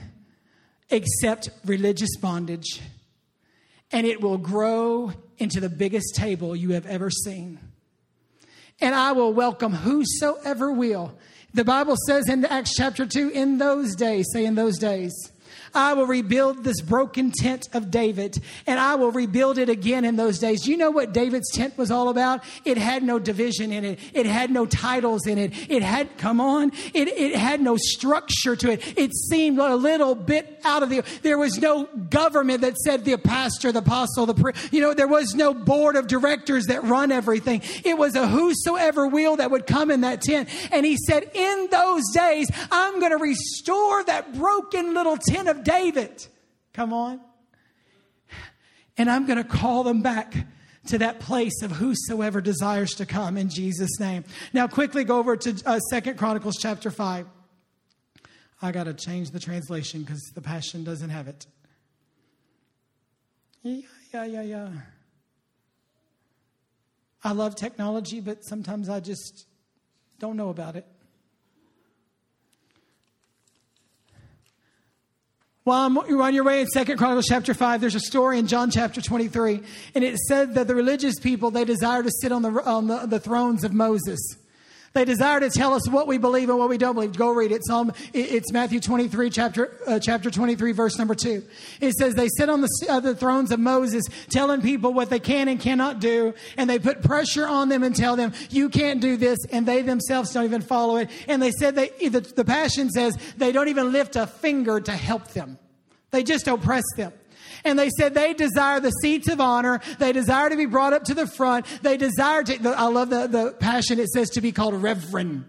[0.90, 2.82] except religious bondage,
[3.92, 7.60] and it will grow into the biggest table you have ever seen.
[8.80, 11.16] And I will welcome whosoever will
[11.56, 15.14] the Bible says in Acts chapter 2, in those days, say in those days,
[15.74, 20.16] I will rebuild this broken tent of David, and I will rebuild it again in
[20.16, 20.66] those days.
[20.66, 22.42] You know what David's tent was all about?
[22.64, 23.98] It had no division in it.
[24.12, 25.52] It had no titles in it.
[25.70, 28.98] It had, come on, it, it had no structure to it.
[28.98, 33.16] It seemed a little bit out of the, there was no government that said the
[33.16, 37.62] pastor, the apostle, the, you know, there was no board of directors that run everything.
[37.84, 40.48] It was a whosoever will that would come in that tent.
[40.72, 45.64] And he said, in those days, I'm going to restore that broken little tent of
[45.66, 46.24] David.
[46.72, 47.20] Come on.
[48.96, 50.34] And I'm going to call them back
[50.86, 54.24] to that place of whosoever desires to come in Jesus' name.
[54.52, 57.26] Now, quickly go over to uh, Second Chronicles chapter 5.
[58.62, 61.46] I got to change the translation because the Passion doesn't have it.
[63.62, 63.82] Yeah,
[64.14, 64.68] yeah, yeah, yeah.
[67.24, 69.46] I love technology, but sometimes I just
[70.20, 70.86] don't know about it.
[75.66, 78.70] While you're on your way in Second Chronicles chapter 5, there's a story in John
[78.70, 79.60] chapter 23,
[79.96, 82.98] and it said that the religious people, they desire to sit on the, on the,
[82.98, 84.20] the thrones of Moses.
[84.96, 87.14] They desire to tell us what we believe and what we don't believe.
[87.14, 87.60] Go read it.
[87.70, 91.44] Um, it's Matthew 23, chapter, uh, chapter 23, verse number 2.
[91.82, 95.20] It says, They sit on the, uh, the thrones of Moses, telling people what they
[95.20, 99.02] can and cannot do, and they put pressure on them and tell them, You can't
[99.02, 101.10] do this, and they themselves don't even follow it.
[101.28, 104.92] And they said, they, the, the Passion says, they don't even lift a finger to
[104.92, 105.58] help them,
[106.10, 107.12] they just oppress them
[107.66, 109.80] and they said they desire the seats of honor.
[109.98, 111.66] They desire to be brought up to the front.
[111.82, 115.44] They desire to, I love the, the passion it says to be called reverend.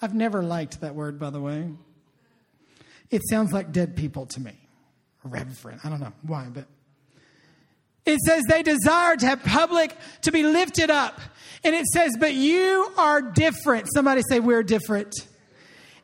[0.00, 1.70] I've never liked that word, by the way.
[3.10, 4.52] It sounds like dead people to me.
[5.24, 5.80] Reverend.
[5.82, 6.66] I don't know why, but
[8.04, 11.18] it says they desire to have public, to be lifted up.
[11.64, 13.88] And it says, but you are different.
[13.94, 15.14] Somebody say, we're different.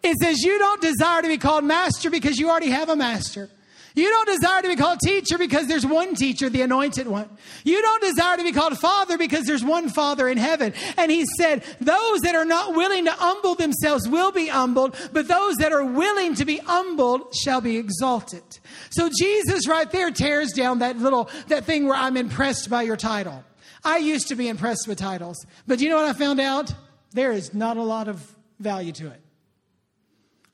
[0.02, 3.50] It says you don't desire to be called master because you already have a master.
[3.94, 7.28] You don't desire to be called teacher because there's one teacher, the anointed one.
[7.64, 10.72] You don't desire to be called father because there's one father in heaven.
[10.96, 15.28] And he said, those that are not willing to humble themselves will be humbled, but
[15.28, 18.42] those that are willing to be humbled shall be exalted.
[18.90, 22.96] So Jesus right there tears down that little, that thing where I'm impressed by your
[22.96, 23.44] title.
[23.84, 26.72] I used to be impressed with titles, but you know what I found out?
[27.12, 29.20] There is not a lot of value to it.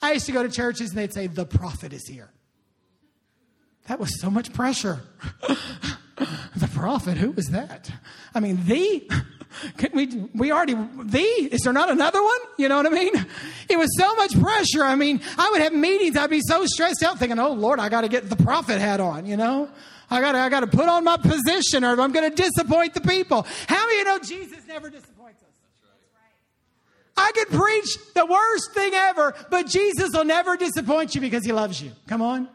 [0.01, 2.31] I used to go to churches and they'd say, the prophet is here.
[3.89, 5.01] That was so much pressure.
[6.57, 7.91] the prophet, who was that?
[8.35, 9.09] I mean, the,
[9.77, 12.39] can we, we already, the, is there not another one?
[12.59, 13.15] You know what I mean?
[13.69, 14.85] It was so much pressure.
[14.85, 17.89] I mean, I would have meetings, I'd be so stressed out thinking, oh Lord, I
[17.89, 19.69] got to get the prophet hat on, you know?
[20.09, 22.95] I got to, I got to put on my position or I'm going to disappoint
[22.95, 23.47] the people.
[23.67, 25.49] How many you know Jesus never disappoints us?
[27.17, 31.53] I could preach the worst thing ever, but Jesus will never disappoint you because he
[31.53, 31.93] loves you.
[32.07, 32.49] Come on.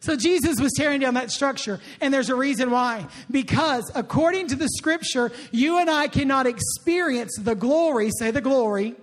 [0.00, 3.06] So Jesus was tearing down that structure, and there's a reason why.
[3.30, 8.96] Because according to the scripture, you and I cannot experience the glory, say the glory,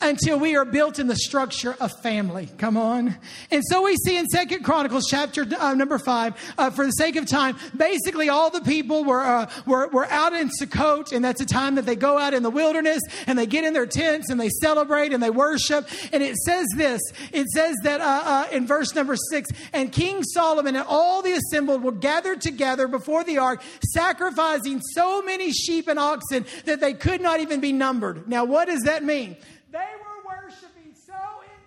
[0.00, 2.48] until we are built in the structure of family.
[2.58, 3.16] Come on.
[3.50, 7.16] And so we see in Second Chronicles chapter uh, number five, uh, for the sake
[7.16, 11.40] of time, basically all the people were, uh, were, were out in Sukkot, and that's
[11.40, 14.28] a time that they go out in the wilderness and they get in their tents
[14.30, 15.88] and they celebrate and they worship.
[16.12, 17.00] And it says this,
[17.32, 21.32] it says that uh, uh, in verse number six, and King Solomon and all the
[21.32, 23.62] assembled were gathered together before the ark,
[23.94, 28.28] sacrificing so many sheep and oxen that they could not even be numbered.
[28.28, 29.36] Now, what does that mean?
[29.70, 31.14] They were worshiping so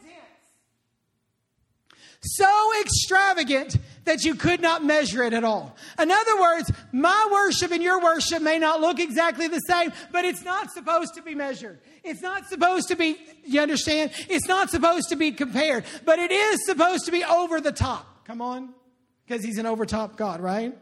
[0.02, 0.18] intense,
[2.36, 5.76] so extravagant that you could not measure it at all.
[6.00, 10.26] In other words, my worship and your worship may not look exactly the same, but
[10.26, 11.80] it's not supposed to be measured.
[12.04, 14.12] It's not supposed to be, you understand?
[14.30, 18.26] It's not supposed to be compared, but it is supposed to be over the top.
[18.26, 18.74] Come on.
[19.28, 20.76] Because he's an overtop God, right?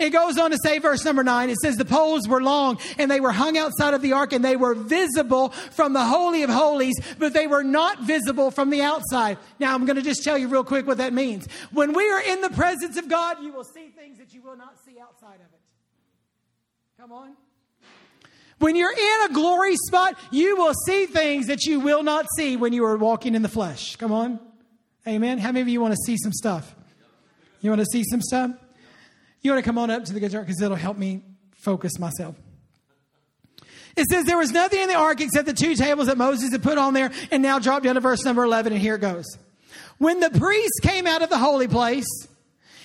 [0.00, 3.10] It goes on to say, verse number nine, it says, The poles were long and
[3.10, 6.48] they were hung outside of the ark and they were visible from the Holy of
[6.48, 9.36] Holies, but they were not visible from the outside.
[9.58, 11.46] Now, I'm going to just tell you real quick what that means.
[11.70, 14.56] When we are in the presence of God, you will see things that you will
[14.56, 15.60] not see outside of it.
[16.98, 17.36] Come on.
[18.58, 22.56] When you're in a glory spot, you will see things that you will not see
[22.56, 23.96] when you are walking in the flesh.
[23.96, 24.40] Come on.
[25.06, 25.36] Amen.
[25.38, 26.74] How many of you want to see some stuff?
[27.60, 28.52] You want to see some stuff?
[29.42, 31.22] You want to come on up to the guitar because it'll help me
[31.56, 32.36] focus myself.
[33.96, 36.62] It says there was nothing in the ark except the two tables that Moses had
[36.62, 39.26] put on there, and now drop down to verse number 11, and here it goes.
[39.98, 42.06] When the priests came out of the holy place,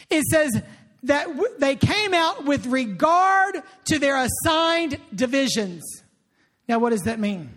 [0.10, 0.62] it says
[1.04, 5.84] that w- they came out with regard to their assigned divisions.
[6.68, 7.52] Now, what does that mean?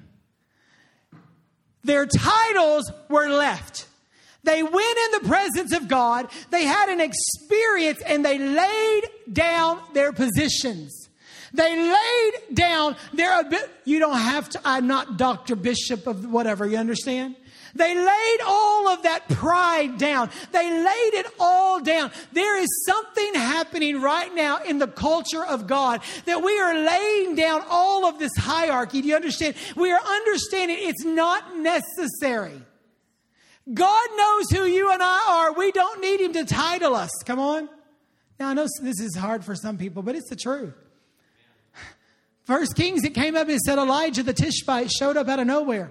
[1.83, 3.87] Their titles were left.
[4.45, 9.81] They went in the presence of God, they had an experience, and they laid down
[9.95, 11.09] their positions.
[11.53, 13.43] They laid down their
[13.85, 15.57] you don't have to I'm not Dr.
[15.57, 17.37] Bishop of whatever, you understand?
[17.75, 20.31] They laid all of that pride down.
[20.53, 22.11] They laid it all down.
[22.33, 27.35] There is something happening right now in the culture of God that we are laying
[27.35, 29.03] down all of this hierarchy.
[29.03, 29.55] Do you understand?
[29.77, 32.63] We are understanding it's not necessary.
[33.73, 35.53] God knows who you and I are.
[35.53, 37.11] We don't need Him to title us.
[37.25, 37.69] Come on.
[38.41, 40.75] Now, I know this is hard for some people, but it's the truth.
[42.45, 45.91] First Kings, it came up and said Elijah the Tishbite showed up out of nowhere.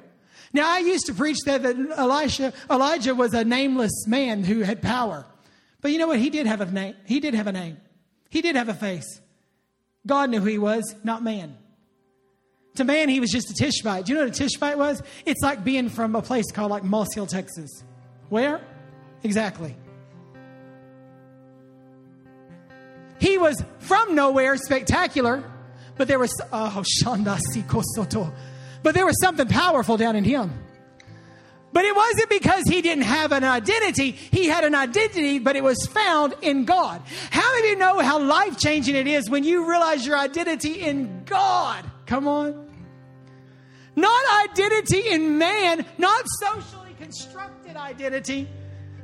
[0.54, 4.82] Now, I used to preach that, that Elisha, Elijah was a nameless man who had
[4.82, 5.26] power.
[5.82, 6.20] But you know what?
[6.20, 6.96] He did have a name.
[7.06, 7.78] He did have a name.
[8.30, 9.22] He did have a face.
[10.06, 11.58] God knew who he was, not man.
[12.78, 14.06] To man, he was just a Tishbite.
[14.06, 15.02] Do you know what a Tishbite was?
[15.26, 17.84] It's like being from a place called like Moss Hill, Texas.
[18.30, 18.62] Where?
[19.24, 19.76] Exactly.
[23.20, 25.44] He was from nowhere, spectacular,
[25.98, 26.84] but there was oh
[27.68, 28.32] Kosoto.
[28.84, 30.54] But there was something powerful down in him.
[31.74, 34.12] But it wasn't because he didn't have an identity.
[34.12, 37.02] He had an identity, but it was found in God.
[37.32, 40.82] How many of you know how life changing it is when you realize your identity
[40.82, 41.84] in God?
[42.06, 42.67] Come on.
[43.98, 48.48] Not identity in man, not socially constructed identity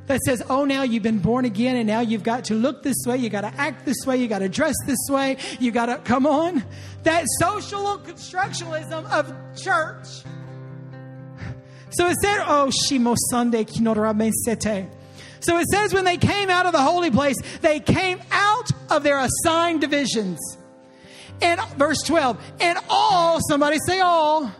[0.06, 2.98] that says, oh, now you've been born again and now you've got to look this
[3.04, 5.86] way, you got to act this way, you got to dress this way, you got
[5.86, 6.62] to come on.
[7.02, 10.06] That social constructionalism of church.
[11.90, 14.88] So it said, oh, Shimo Sunday Sete.
[15.40, 19.02] So it says, when they came out of the holy place, they came out of
[19.02, 20.38] their assigned divisions.
[21.42, 24.52] And verse 12, and all, somebody say all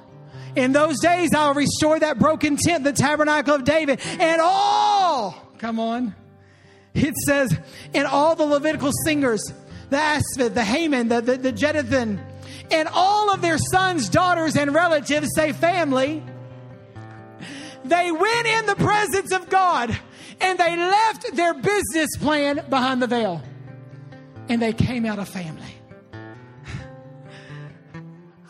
[0.57, 5.81] in those days, I'll restore that broken tent, the tabernacle of David, and all, come
[5.81, 6.15] on.
[6.95, 7.57] It says,
[7.93, 9.43] and all the Levitical singers,
[9.91, 12.25] the Asaph, the Haman, the, the, the Jeduthun,
[12.71, 16.23] and all of their sons, daughters, and relatives, say family,
[17.85, 19.97] they went in the presence of God
[20.41, 23.43] and they left their business plan behind the veil
[24.49, 25.74] and they came out of family.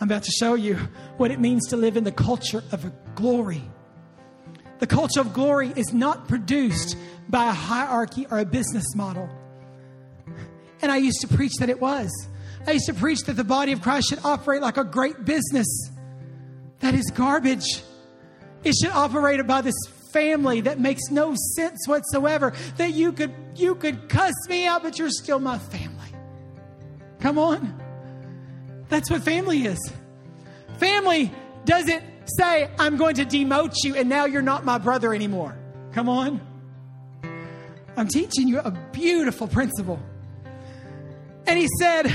[0.05, 0.75] I'm about to show you
[1.17, 3.63] what it means to live in the culture of glory.
[4.81, 6.99] The culture of glory is not produced
[7.31, 9.31] by a hierarchy or a business model.
[10.83, 12.11] And I used to preach that it was.
[12.67, 15.67] I used to preach that the body of Christ should operate like a great business.
[16.81, 17.83] That is garbage.
[18.63, 22.53] It should operate by this family that makes no sense whatsoever.
[22.77, 26.13] That you could you could cuss me out, but you're still my family.
[27.21, 27.84] Come on.
[28.95, 29.93] That's what family is.
[30.79, 31.33] Family
[31.65, 32.05] doesn't
[32.39, 35.59] say, I'm going to demote you and now you're not my brother anymore.
[35.95, 36.41] Come on.
[37.97, 39.99] I'm teaching you a beautiful principle.
[41.45, 42.15] And he said,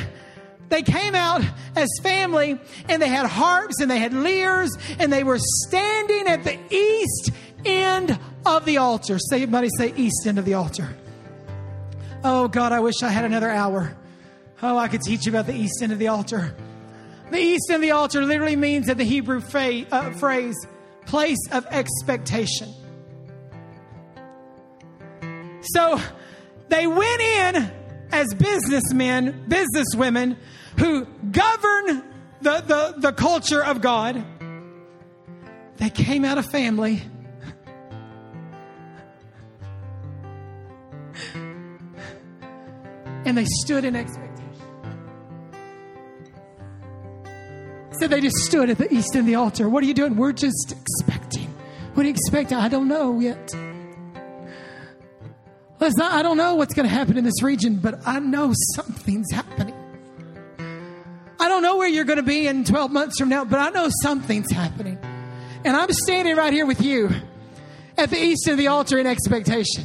[0.69, 1.41] they came out
[1.75, 6.45] as family and they had harps and they had lyres and they were standing at
[6.45, 7.31] the east
[7.65, 9.17] end of the altar.
[9.19, 10.95] Somebody say east end of the altar.
[12.23, 13.97] Oh God, I wish I had another hour.
[14.61, 16.55] Oh, I could teach you about the east end of the altar.
[17.31, 20.55] The east of the altar literally means that the Hebrew fa- uh, phrase,
[21.05, 22.73] place of expectation.
[25.73, 25.99] So
[26.69, 27.71] they went in
[28.11, 30.37] as businessmen, businesswomen
[30.77, 32.03] who govern
[32.41, 34.23] the, the, the culture of God.
[35.77, 37.01] They came out of family.
[43.25, 44.28] And they stood in expectation.
[47.99, 49.67] So they just stood at the east end of the altar.
[49.67, 50.15] What are you doing?
[50.15, 51.53] We're just expecting.
[51.93, 52.53] What do you expect?
[52.53, 53.53] I don't know yet.
[55.81, 59.29] Listen, I don't know what's going to happen in this region, but I know something's
[59.31, 59.75] happening.
[61.41, 63.69] I don't know where you're going to be in 12 months from now, but I
[63.69, 64.97] know something's happening.
[65.65, 67.09] And I'm standing right here with you
[67.97, 69.83] at the east end of the altar in expectation.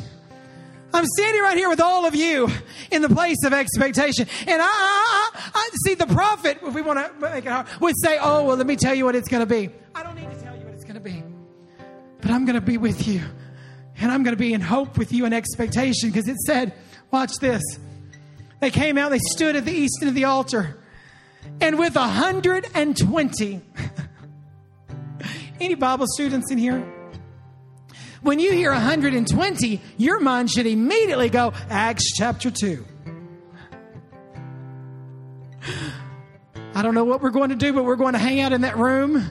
[0.94, 2.48] I'm standing right here with all of you
[2.92, 4.28] in the place of expectation.
[4.46, 7.66] And I, I, I, I see the prophet, if we want to make it hard,
[7.80, 9.70] would say, Oh, well, let me tell you what it's going to be.
[9.92, 11.24] I don't need to tell you what it's going to be,
[12.20, 13.22] but I'm going to be with you.
[13.98, 16.72] And I'm going to be in hope with you and expectation because it said,
[17.10, 17.62] Watch this.
[18.60, 20.78] They came out, they stood at the east end of the altar,
[21.60, 23.60] and with 120,
[25.60, 26.93] any Bible students in here?
[28.24, 32.82] When you hear 120, your mind should immediately go, Acts chapter 2.
[36.74, 38.62] I don't know what we're going to do, but we're going to hang out in
[38.62, 39.30] that room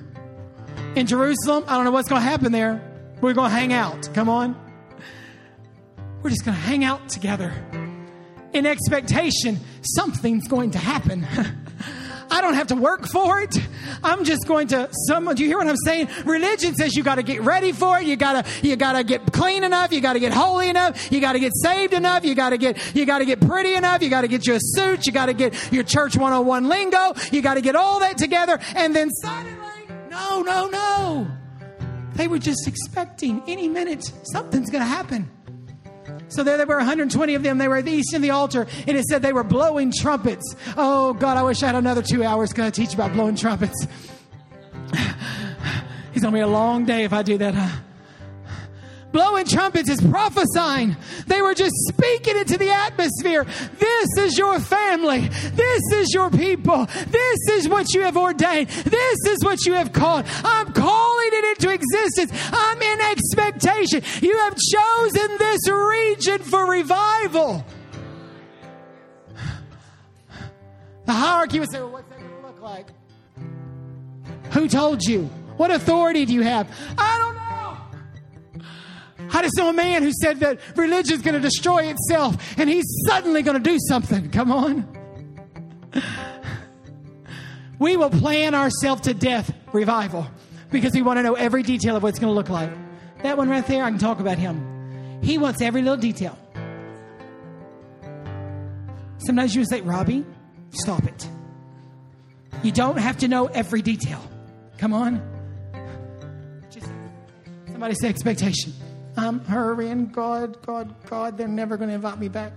[0.96, 1.64] in Jerusalem.
[1.68, 2.88] I don't know what's going to happen there.
[3.20, 4.14] We're going to hang out.
[4.14, 4.56] Come on.
[6.22, 7.52] We're just going to hang out together
[8.54, 11.26] in expectation something's going to happen.
[12.34, 13.56] I don't have to work for it.
[14.04, 16.10] I'm just going to someone do you hear what I'm saying?
[16.26, 18.08] Religion says you got to get ready for it.
[18.08, 21.12] You got to you got to get clean enough, you got to get holy enough,
[21.12, 23.76] you got to get saved enough, you got to get you got to get pretty
[23.76, 26.68] enough, you got to get you a suit, you got to get your church 101
[26.68, 29.60] lingo, you got to get all that together and then suddenly
[30.10, 31.28] no, no, no.
[32.16, 35.30] They were just expecting any minute something's going to happen.
[36.30, 37.58] So there, there were 120 of them.
[37.58, 39.92] They were at the east end of the altar, and it said they were blowing
[39.96, 40.56] trumpets.
[40.78, 43.88] Oh, God, I wish I had another two hours to teach about blowing trumpets.
[46.16, 47.76] It's going to be a long day if I do that, huh?
[49.14, 50.98] blowing trumpets is prophesying.
[51.28, 53.46] They were just speaking into the atmosphere.
[53.80, 55.30] This is your family.
[55.30, 56.88] This is your people.
[57.08, 58.68] This is what you have ordained.
[58.70, 60.26] This is what you have called.
[60.44, 61.03] I'm it
[61.54, 62.32] into existence.
[62.52, 64.02] I'm in expectation.
[64.22, 67.66] You have chosen this region for revival.
[71.06, 72.88] The hierarchy would say, well, what's that going to look like?
[74.52, 75.26] Who told you?
[75.58, 76.68] What authority do you have?
[76.98, 78.64] I don't know.
[79.32, 82.70] I just know a man who said that religion is going to destroy itself and
[82.70, 84.30] he's suddenly going to do something.
[84.32, 84.88] Come on.
[87.80, 90.28] We will plan ourselves to death revival
[90.74, 92.70] because we want to know every detail of what it's going to look like.
[93.22, 95.22] That one right there, I can talk about him.
[95.22, 96.38] He wants every little detail.
[99.20, 100.26] Sometimes you say, Robbie,
[100.72, 101.30] stop it.
[102.64, 104.22] You don't have to know every detail.
[104.78, 105.22] Come on.
[106.70, 106.90] Just,
[107.68, 108.74] somebody say expectation.
[109.16, 110.08] I'm hurrying.
[110.08, 112.52] God, God, God, they're never going to invite me back.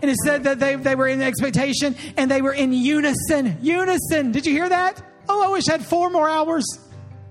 [0.00, 3.58] And it said that they, they were in expectation and they were in unison.
[3.60, 4.32] Unison.
[4.32, 5.02] Did you hear that?
[5.28, 6.64] Oh, I wish I had four more hours.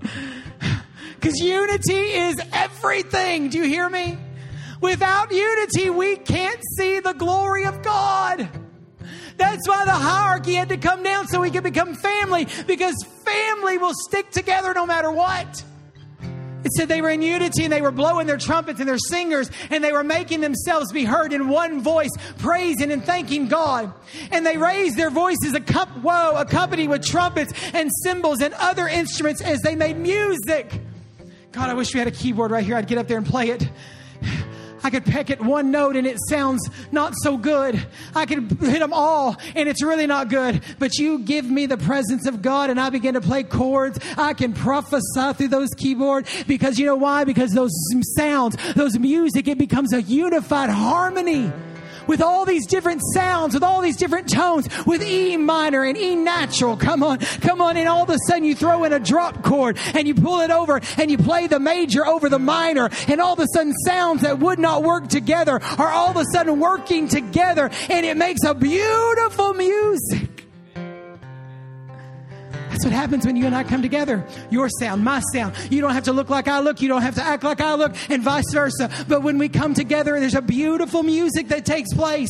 [1.19, 3.49] Because unity is everything.
[3.49, 4.17] Do you hear me?
[4.81, 8.47] Without unity, we can't see the glory of God.
[9.35, 13.77] That's why the hierarchy had to come down so we could become family, because family
[13.77, 15.63] will stick together no matter what.
[16.67, 19.49] It said they were in unity and they were blowing their trumpets and their singers
[19.69, 23.93] and they were making themselves be heard in one voice, praising and thanking God.
[24.31, 28.85] And they raised their voices, a cup, whoa, accompanied with trumpets and cymbals and other
[28.85, 30.81] instruments as they made music.
[31.53, 32.75] God, I wish we had a keyboard right here.
[32.75, 33.69] I'd get up there and play it.
[34.83, 37.85] I could peck at one note and it sounds not so good.
[38.15, 40.61] I could hit them all and it's really not good.
[40.79, 43.99] But you give me the presence of God and I begin to play chords.
[44.17, 47.23] I can prophesy through those keyboards because you know why?
[47.23, 47.71] Because those
[48.15, 51.51] sounds, those music, it becomes a unified harmony.
[52.07, 56.15] With all these different sounds, with all these different tones, with E minor and E
[56.15, 56.77] natural.
[56.77, 57.77] Come on, come on.
[57.77, 60.51] And all of a sudden you throw in a drop chord and you pull it
[60.51, 62.89] over and you play the major over the minor.
[63.07, 66.25] And all of a sudden sounds that would not work together are all of a
[66.31, 70.36] sudden working together and it makes a beautiful music.
[72.77, 74.23] That's what happens when you and I come together.
[74.51, 75.55] Your sound, my sound.
[75.71, 76.79] You don't have to look like I look.
[76.79, 78.91] You don't have to act like I look, and vice versa.
[79.07, 82.29] But when we come together, there's a beautiful music that takes place.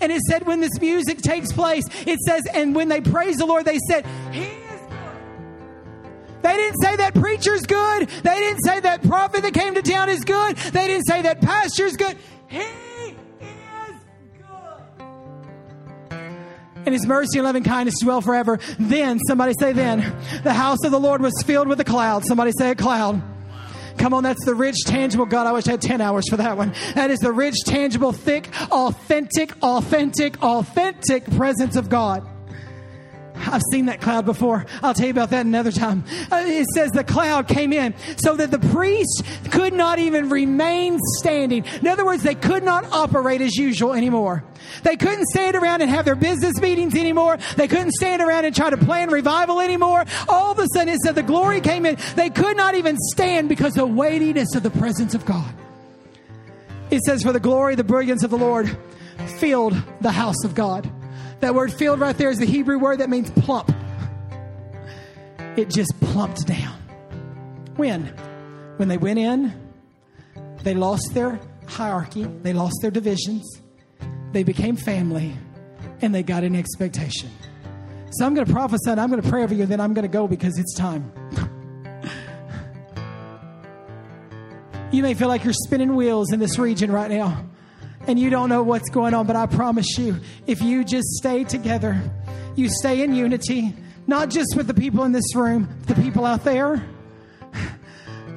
[0.00, 3.46] And it said, when this music takes place, it says, and when they praise the
[3.46, 6.42] Lord, they said, He is good.
[6.42, 8.06] They didn't say that preacher's good.
[8.06, 10.56] They didn't say that prophet that came to town is good.
[10.56, 12.16] They didn't say that pastor's good.
[12.46, 12.64] He
[16.86, 18.58] and his mercy and loving kindness dwell forever.
[18.78, 20.00] Then, somebody say, then,
[20.42, 22.24] the house of the Lord was filled with a cloud.
[22.24, 23.22] Somebody say a cloud.
[23.98, 25.46] Come on, that's the rich, tangible God.
[25.46, 26.72] I wish I had 10 hours for that one.
[26.94, 32.26] That is the rich, tangible, thick, authentic, authentic, authentic presence of God.
[33.40, 34.66] I've seen that cloud before.
[34.82, 36.04] I'll tell you about that another time.
[36.30, 40.98] Uh, it says the cloud came in so that the priest could not even remain
[41.18, 41.64] standing.
[41.80, 44.44] In other words, they could not operate as usual anymore.
[44.82, 47.38] They couldn't stand around and have their business meetings anymore.
[47.56, 50.04] They couldn't stand around and try to plan revival anymore.
[50.28, 51.96] All of a sudden, it said the glory came in.
[52.16, 55.54] They could not even stand because the weightiness of the presence of God.
[56.90, 58.76] It says, For the glory, the brilliance of the Lord
[59.38, 60.90] filled the house of God.
[61.40, 63.74] That word filled right there is the Hebrew word that means plump.
[65.56, 66.78] It just plumped down.
[67.76, 68.06] When?
[68.76, 69.52] When they went in,
[70.62, 73.60] they lost their hierarchy, they lost their divisions,
[74.32, 75.34] they became family,
[76.02, 77.30] and they got an expectation.
[78.12, 79.94] So I'm going to prophesy and I'm going to pray over you, and then I'm
[79.94, 81.10] going to go because it's time.
[84.92, 87.46] you may feel like you're spinning wheels in this region right now
[88.06, 91.44] and you don't know what's going on, but I promise you, if you just stay
[91.44, 92.00] together,
[92.56, 93.74] you stay in unity,
[94.06, 96.84] not just with the people in this room, the people out there,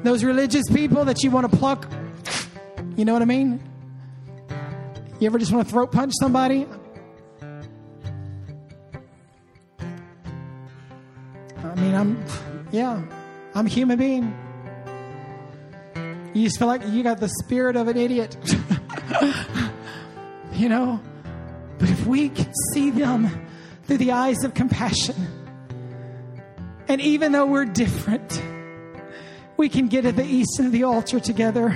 [0.03, 1.89] those religious people that you want to pluck,
[2.95, 3.61] you know what I mean?
[5.19, 6.67] You ever just want to throat punch somebody?
[11.63, 12.25] I mean, I'm,
[12.71, 13.01] yeah,
[13.55, 14.37] I'm a human being.
[16.33, 18.35] You just feel like you got the spirit of an idiot.
[20.53, 21.01] you know?
[21.79, 23.47] But if we can see them
[23.85, 25.15] through the eyes of compassion,
[26.87, 28.41] and even though we're different,
[29.57, 31.75] we can get at the east end of the altar together,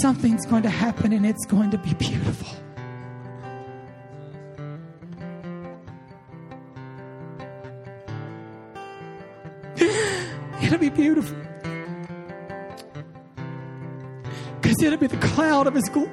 [0.00, 2.48] something's going to happen and it's going to be beautiful.
[10.62, 11.36] It'll be beautiful.
[14.60, 16.10] Because it'll be the cloud of His glory.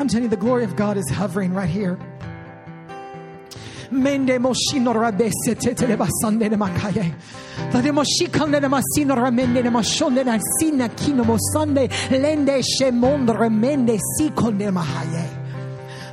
[0.00, 1.98] I'm telling you, the glory of God is hovering right here.
[3.90, 7.14] Mende moshino rabese tetele basande ne makaye.
[7.70, 14.70] Tade moshikande ne masino ramende ne mashonde na sina kino mosande lende shemond remende sikonde
[14.70, 15.37] mahaye.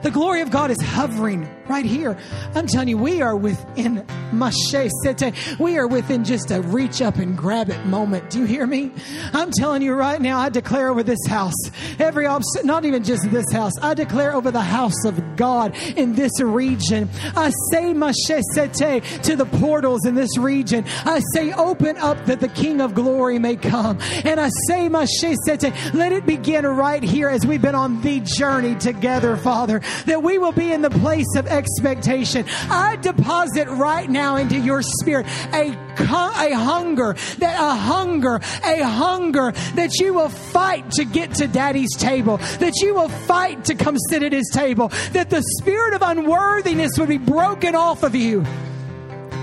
[0.05, 2.15] The glory of God is hovering right here.
[2.53, 5.33] I'm telling you, we are within Mashe Sete.
[5.59, 8.29] We are within just a reach up and grab it moment.
[8.29, 8.91] Do you hear me?
[9.33, 11.55] I'm telling you right now, I declare over this house,
[11.97, 16.13] every obstacle, not even just this house, I declare over the house of God in
[16.13, 17.09] this region.
[17.35, 20.85] I say Mashe Sete to the portals in this region.
[21.03, 23.97] I say, open up that the King of glory may come.
[24.23, 28.19] And I say Mashe Sete, let it begin right here as we've been on the
[28.19, 32.45] journey together, Father that we will be in the place of expectation.
[32.69, 39.51] I deposit right now into your spirit a, a hunger, that a hunger, a hunger
[39.75, 43.97] that you will fight to get to daddy's table, that you will fight to come
[44.09, 48.45] sit at his table, that the spirit of unworthiness would be broken off of you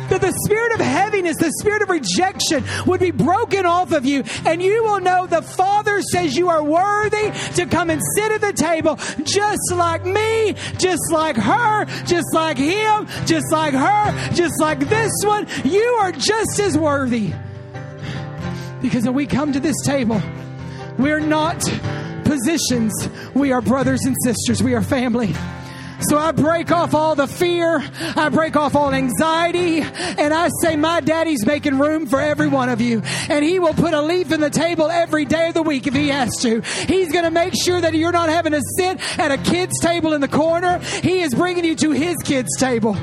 [0.08, 4.24] that the spirit of heaviness, the spirit of rejection would be broken off of you,
[4.46, 8.40] and you will know the Father says you are worthy to come and sit at
[8.40, 14.60] the table just like me, just like her, just like him, just like her, just
[14.60, 15.46] like this one.
[15.64, 17.32] You are just as worthy.
[18.80, 20.20] Because when we come to this table,
[20.98, 21.60] we're not
[22.24, 25.34] positions, we are brothers and sisters, we are family.
[26.02, 27.78] So I break off all the fear,
[28.16, 32.68] I break off all anxiety, and I say, My daddy's making room for every one
[32.68, 33.02] of you.
[33.28, 35.94] And he will put a leaf in the table every day of the week if
[35.94, 36.60] he has to.
[36.60, 40.12] He's going to make sure that you're not having to sit at a kid's table
[40.12, 40.78] in the corner.
[40.78, 42.96] He is bringing you to his kid's table.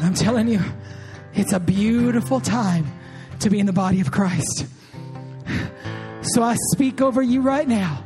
[0.00, 0.60] I'm telling you,
[1.32, 2.86] it's a beautiful time
[3.40, 4.66] to be in the body of Christ.
[6.20, 8.04] So I speak over you right now,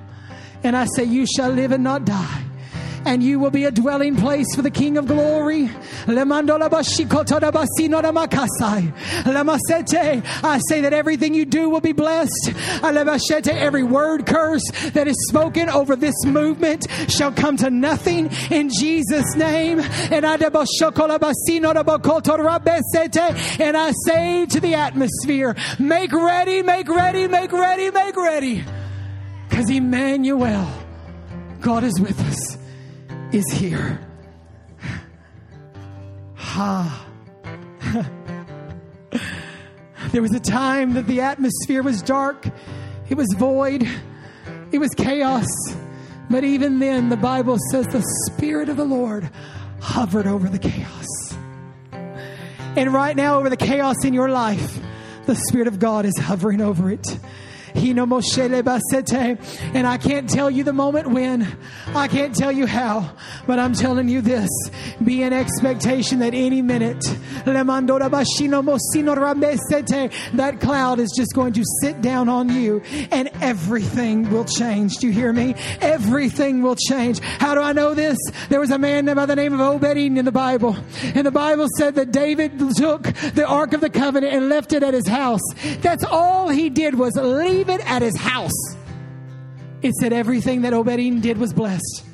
[0.63, 2.45] and I say, You shall live and not die
[3.05, 5.71] and you will be a dwelling place for the King of Glory.
[10.45, 12.53] I say that everything you do will be blessed.
[12.83, 19.37] Every word curse that is spoken over this movement shall come to nothing in Jesus'
[19.37, 19.81] name.
[20.11, 20.37] And I
[24.07, 28.65] say to the atmosphere, make ready, make ready, make ready, make ready.
[29.49, 30.67] Because Emmanuel,
[31.61, 32.62] God is with us
[33.33, 34.01] is here.
[36.35, 37.07] Ha.
[40.13, 42.47] there was a time that the atmosphere was dark,
[43.09, 43.89] it was void,
[44.71, 45.47] it was chaos.
[46.31, 49.29] But even then, the Bible says the Spirit of the Lord
[49.81, 51.07] hovered over the chaos.
[52.75, 54.79] And right now, over the chaos in your life,
[55.27, 57.19] the Spirit of God is hovering over it.
[59.75, 61.57] And I can't tell you the moment when,
[61.95, 63.11] I can't tell you how,
[63.47, 64.51] but I'm telling you this
[65.05, 67.05] be in expectation that any minute,
[70.35, 72.81] that cloud is just going to sit down on you
[73.11, 74.97] and everything will change.
[74.99, 75.55] Do you hear me?
[75.81, 77.21] Everything will change.
[77.21, 78.19] How do I know this?
[78.49, 80.77] There was a man by the name of Obed in the Bible,
[81.15, 83.03] and the Bible said that David took
[83.35, 85.43] the Ark of the Covenant and left it at his house.
[85.81, 88.77] That's all he did was leave it at his house,
[89.83, 92.05] it said everything that Obed did was blessed.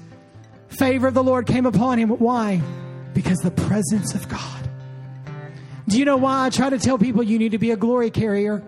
[0.68, 2.10] Favor of the Lord came upon him.
[2.10, 2.62] Why?
[3.14, 4.70] Because the presence of God.
[5.88, 8.10] Do you know why I try to tell people you need to be a glory
[8.10, 8.62] carrier?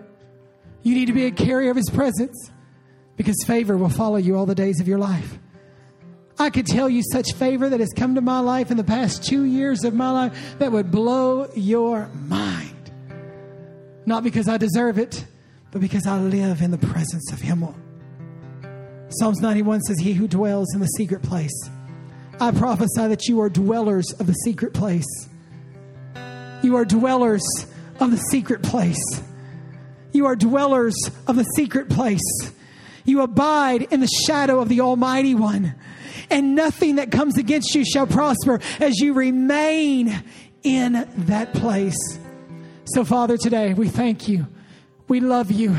[0.81, 2.51] You need to be a carrier of his presence
[3.15, 5.37] because favor will follow you all the days of your life.
[6.39, 9.23] I could tell you such favor that has come to my life in the past
[9.23, 12.91] two years of my life that would blow your mind.
[14.07, 15.23] Not because I deserve it,
[15.69, 17.63] but because I live in the presence of Him.
[19.09, 21.69] Psalms 91 says, He who dwells in the secret place.
[22.41, 25.07] I prophesy that you are dwellers of the secret place.
[26.61, 27.43] You are dwellers
[27.99, 29.21] of the secret place.
[30.11, 30.95] You are dwellers
[31.27, 32.51] of the secret place.
[33.05, 35.75] You abide in the shadow of the Almighty One,
[36.29, 40.23] and nothing that comes against you shall prosper as you remain
[40.63, 41.97] in that place.
[42.85, 44.47] So, Father, today we thank you
[45.11, 45.75] we love you.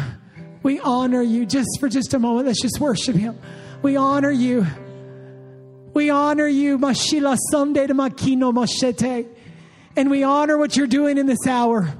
[0.62, 1.46] We honor you.
[1.46, 3.38] Just for just a moment, let's just worship him.
[3.80, 4.66] We honor you.
[5.94, 6.78] We honor you.
[6.78, 9.26] Mashila Sunday to Makino Mashete.
[9.94, 11.92] And we honor what you're doing in this hour.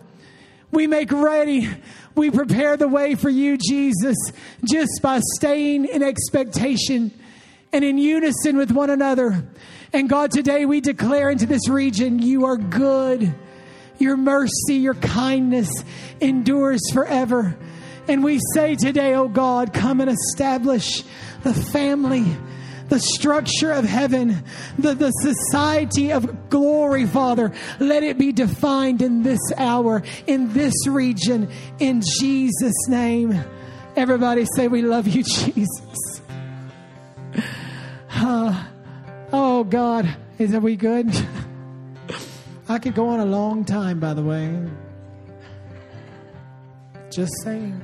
[0.70, 1.68] We make ready.
[2.14, 4.16] We prepare the way for you, Jesus,
[4.64, 7.11] just by staying in expectation
[7.72, 9.45] and in unison with one another.
[9.93, 13.34] And God, today we declare into this region, you are good.
[13.99, 15.70] Your mercy, your kindness
[16.20, 17.57] endures forever.
[18.09, 21.03] And we say today, oh God, come and establish
[21.43, 22.24] the family,
[22.93, 24.45] the structure of heaven,
[24.78, 27.51] the, the society of glory, Father.
[27.80, 33.43] Let it be defined in this hour, in this region, in Jesus' name.
[33.97, 36.20] Everybody say, We love you, Jesus.
[38.11, 38.62] Uh,
[39.32, 41.11] oh God, is that we good?
[42.68, 44.68] I could go on a long time, by the way.
[47.11, 47.80] Just saying.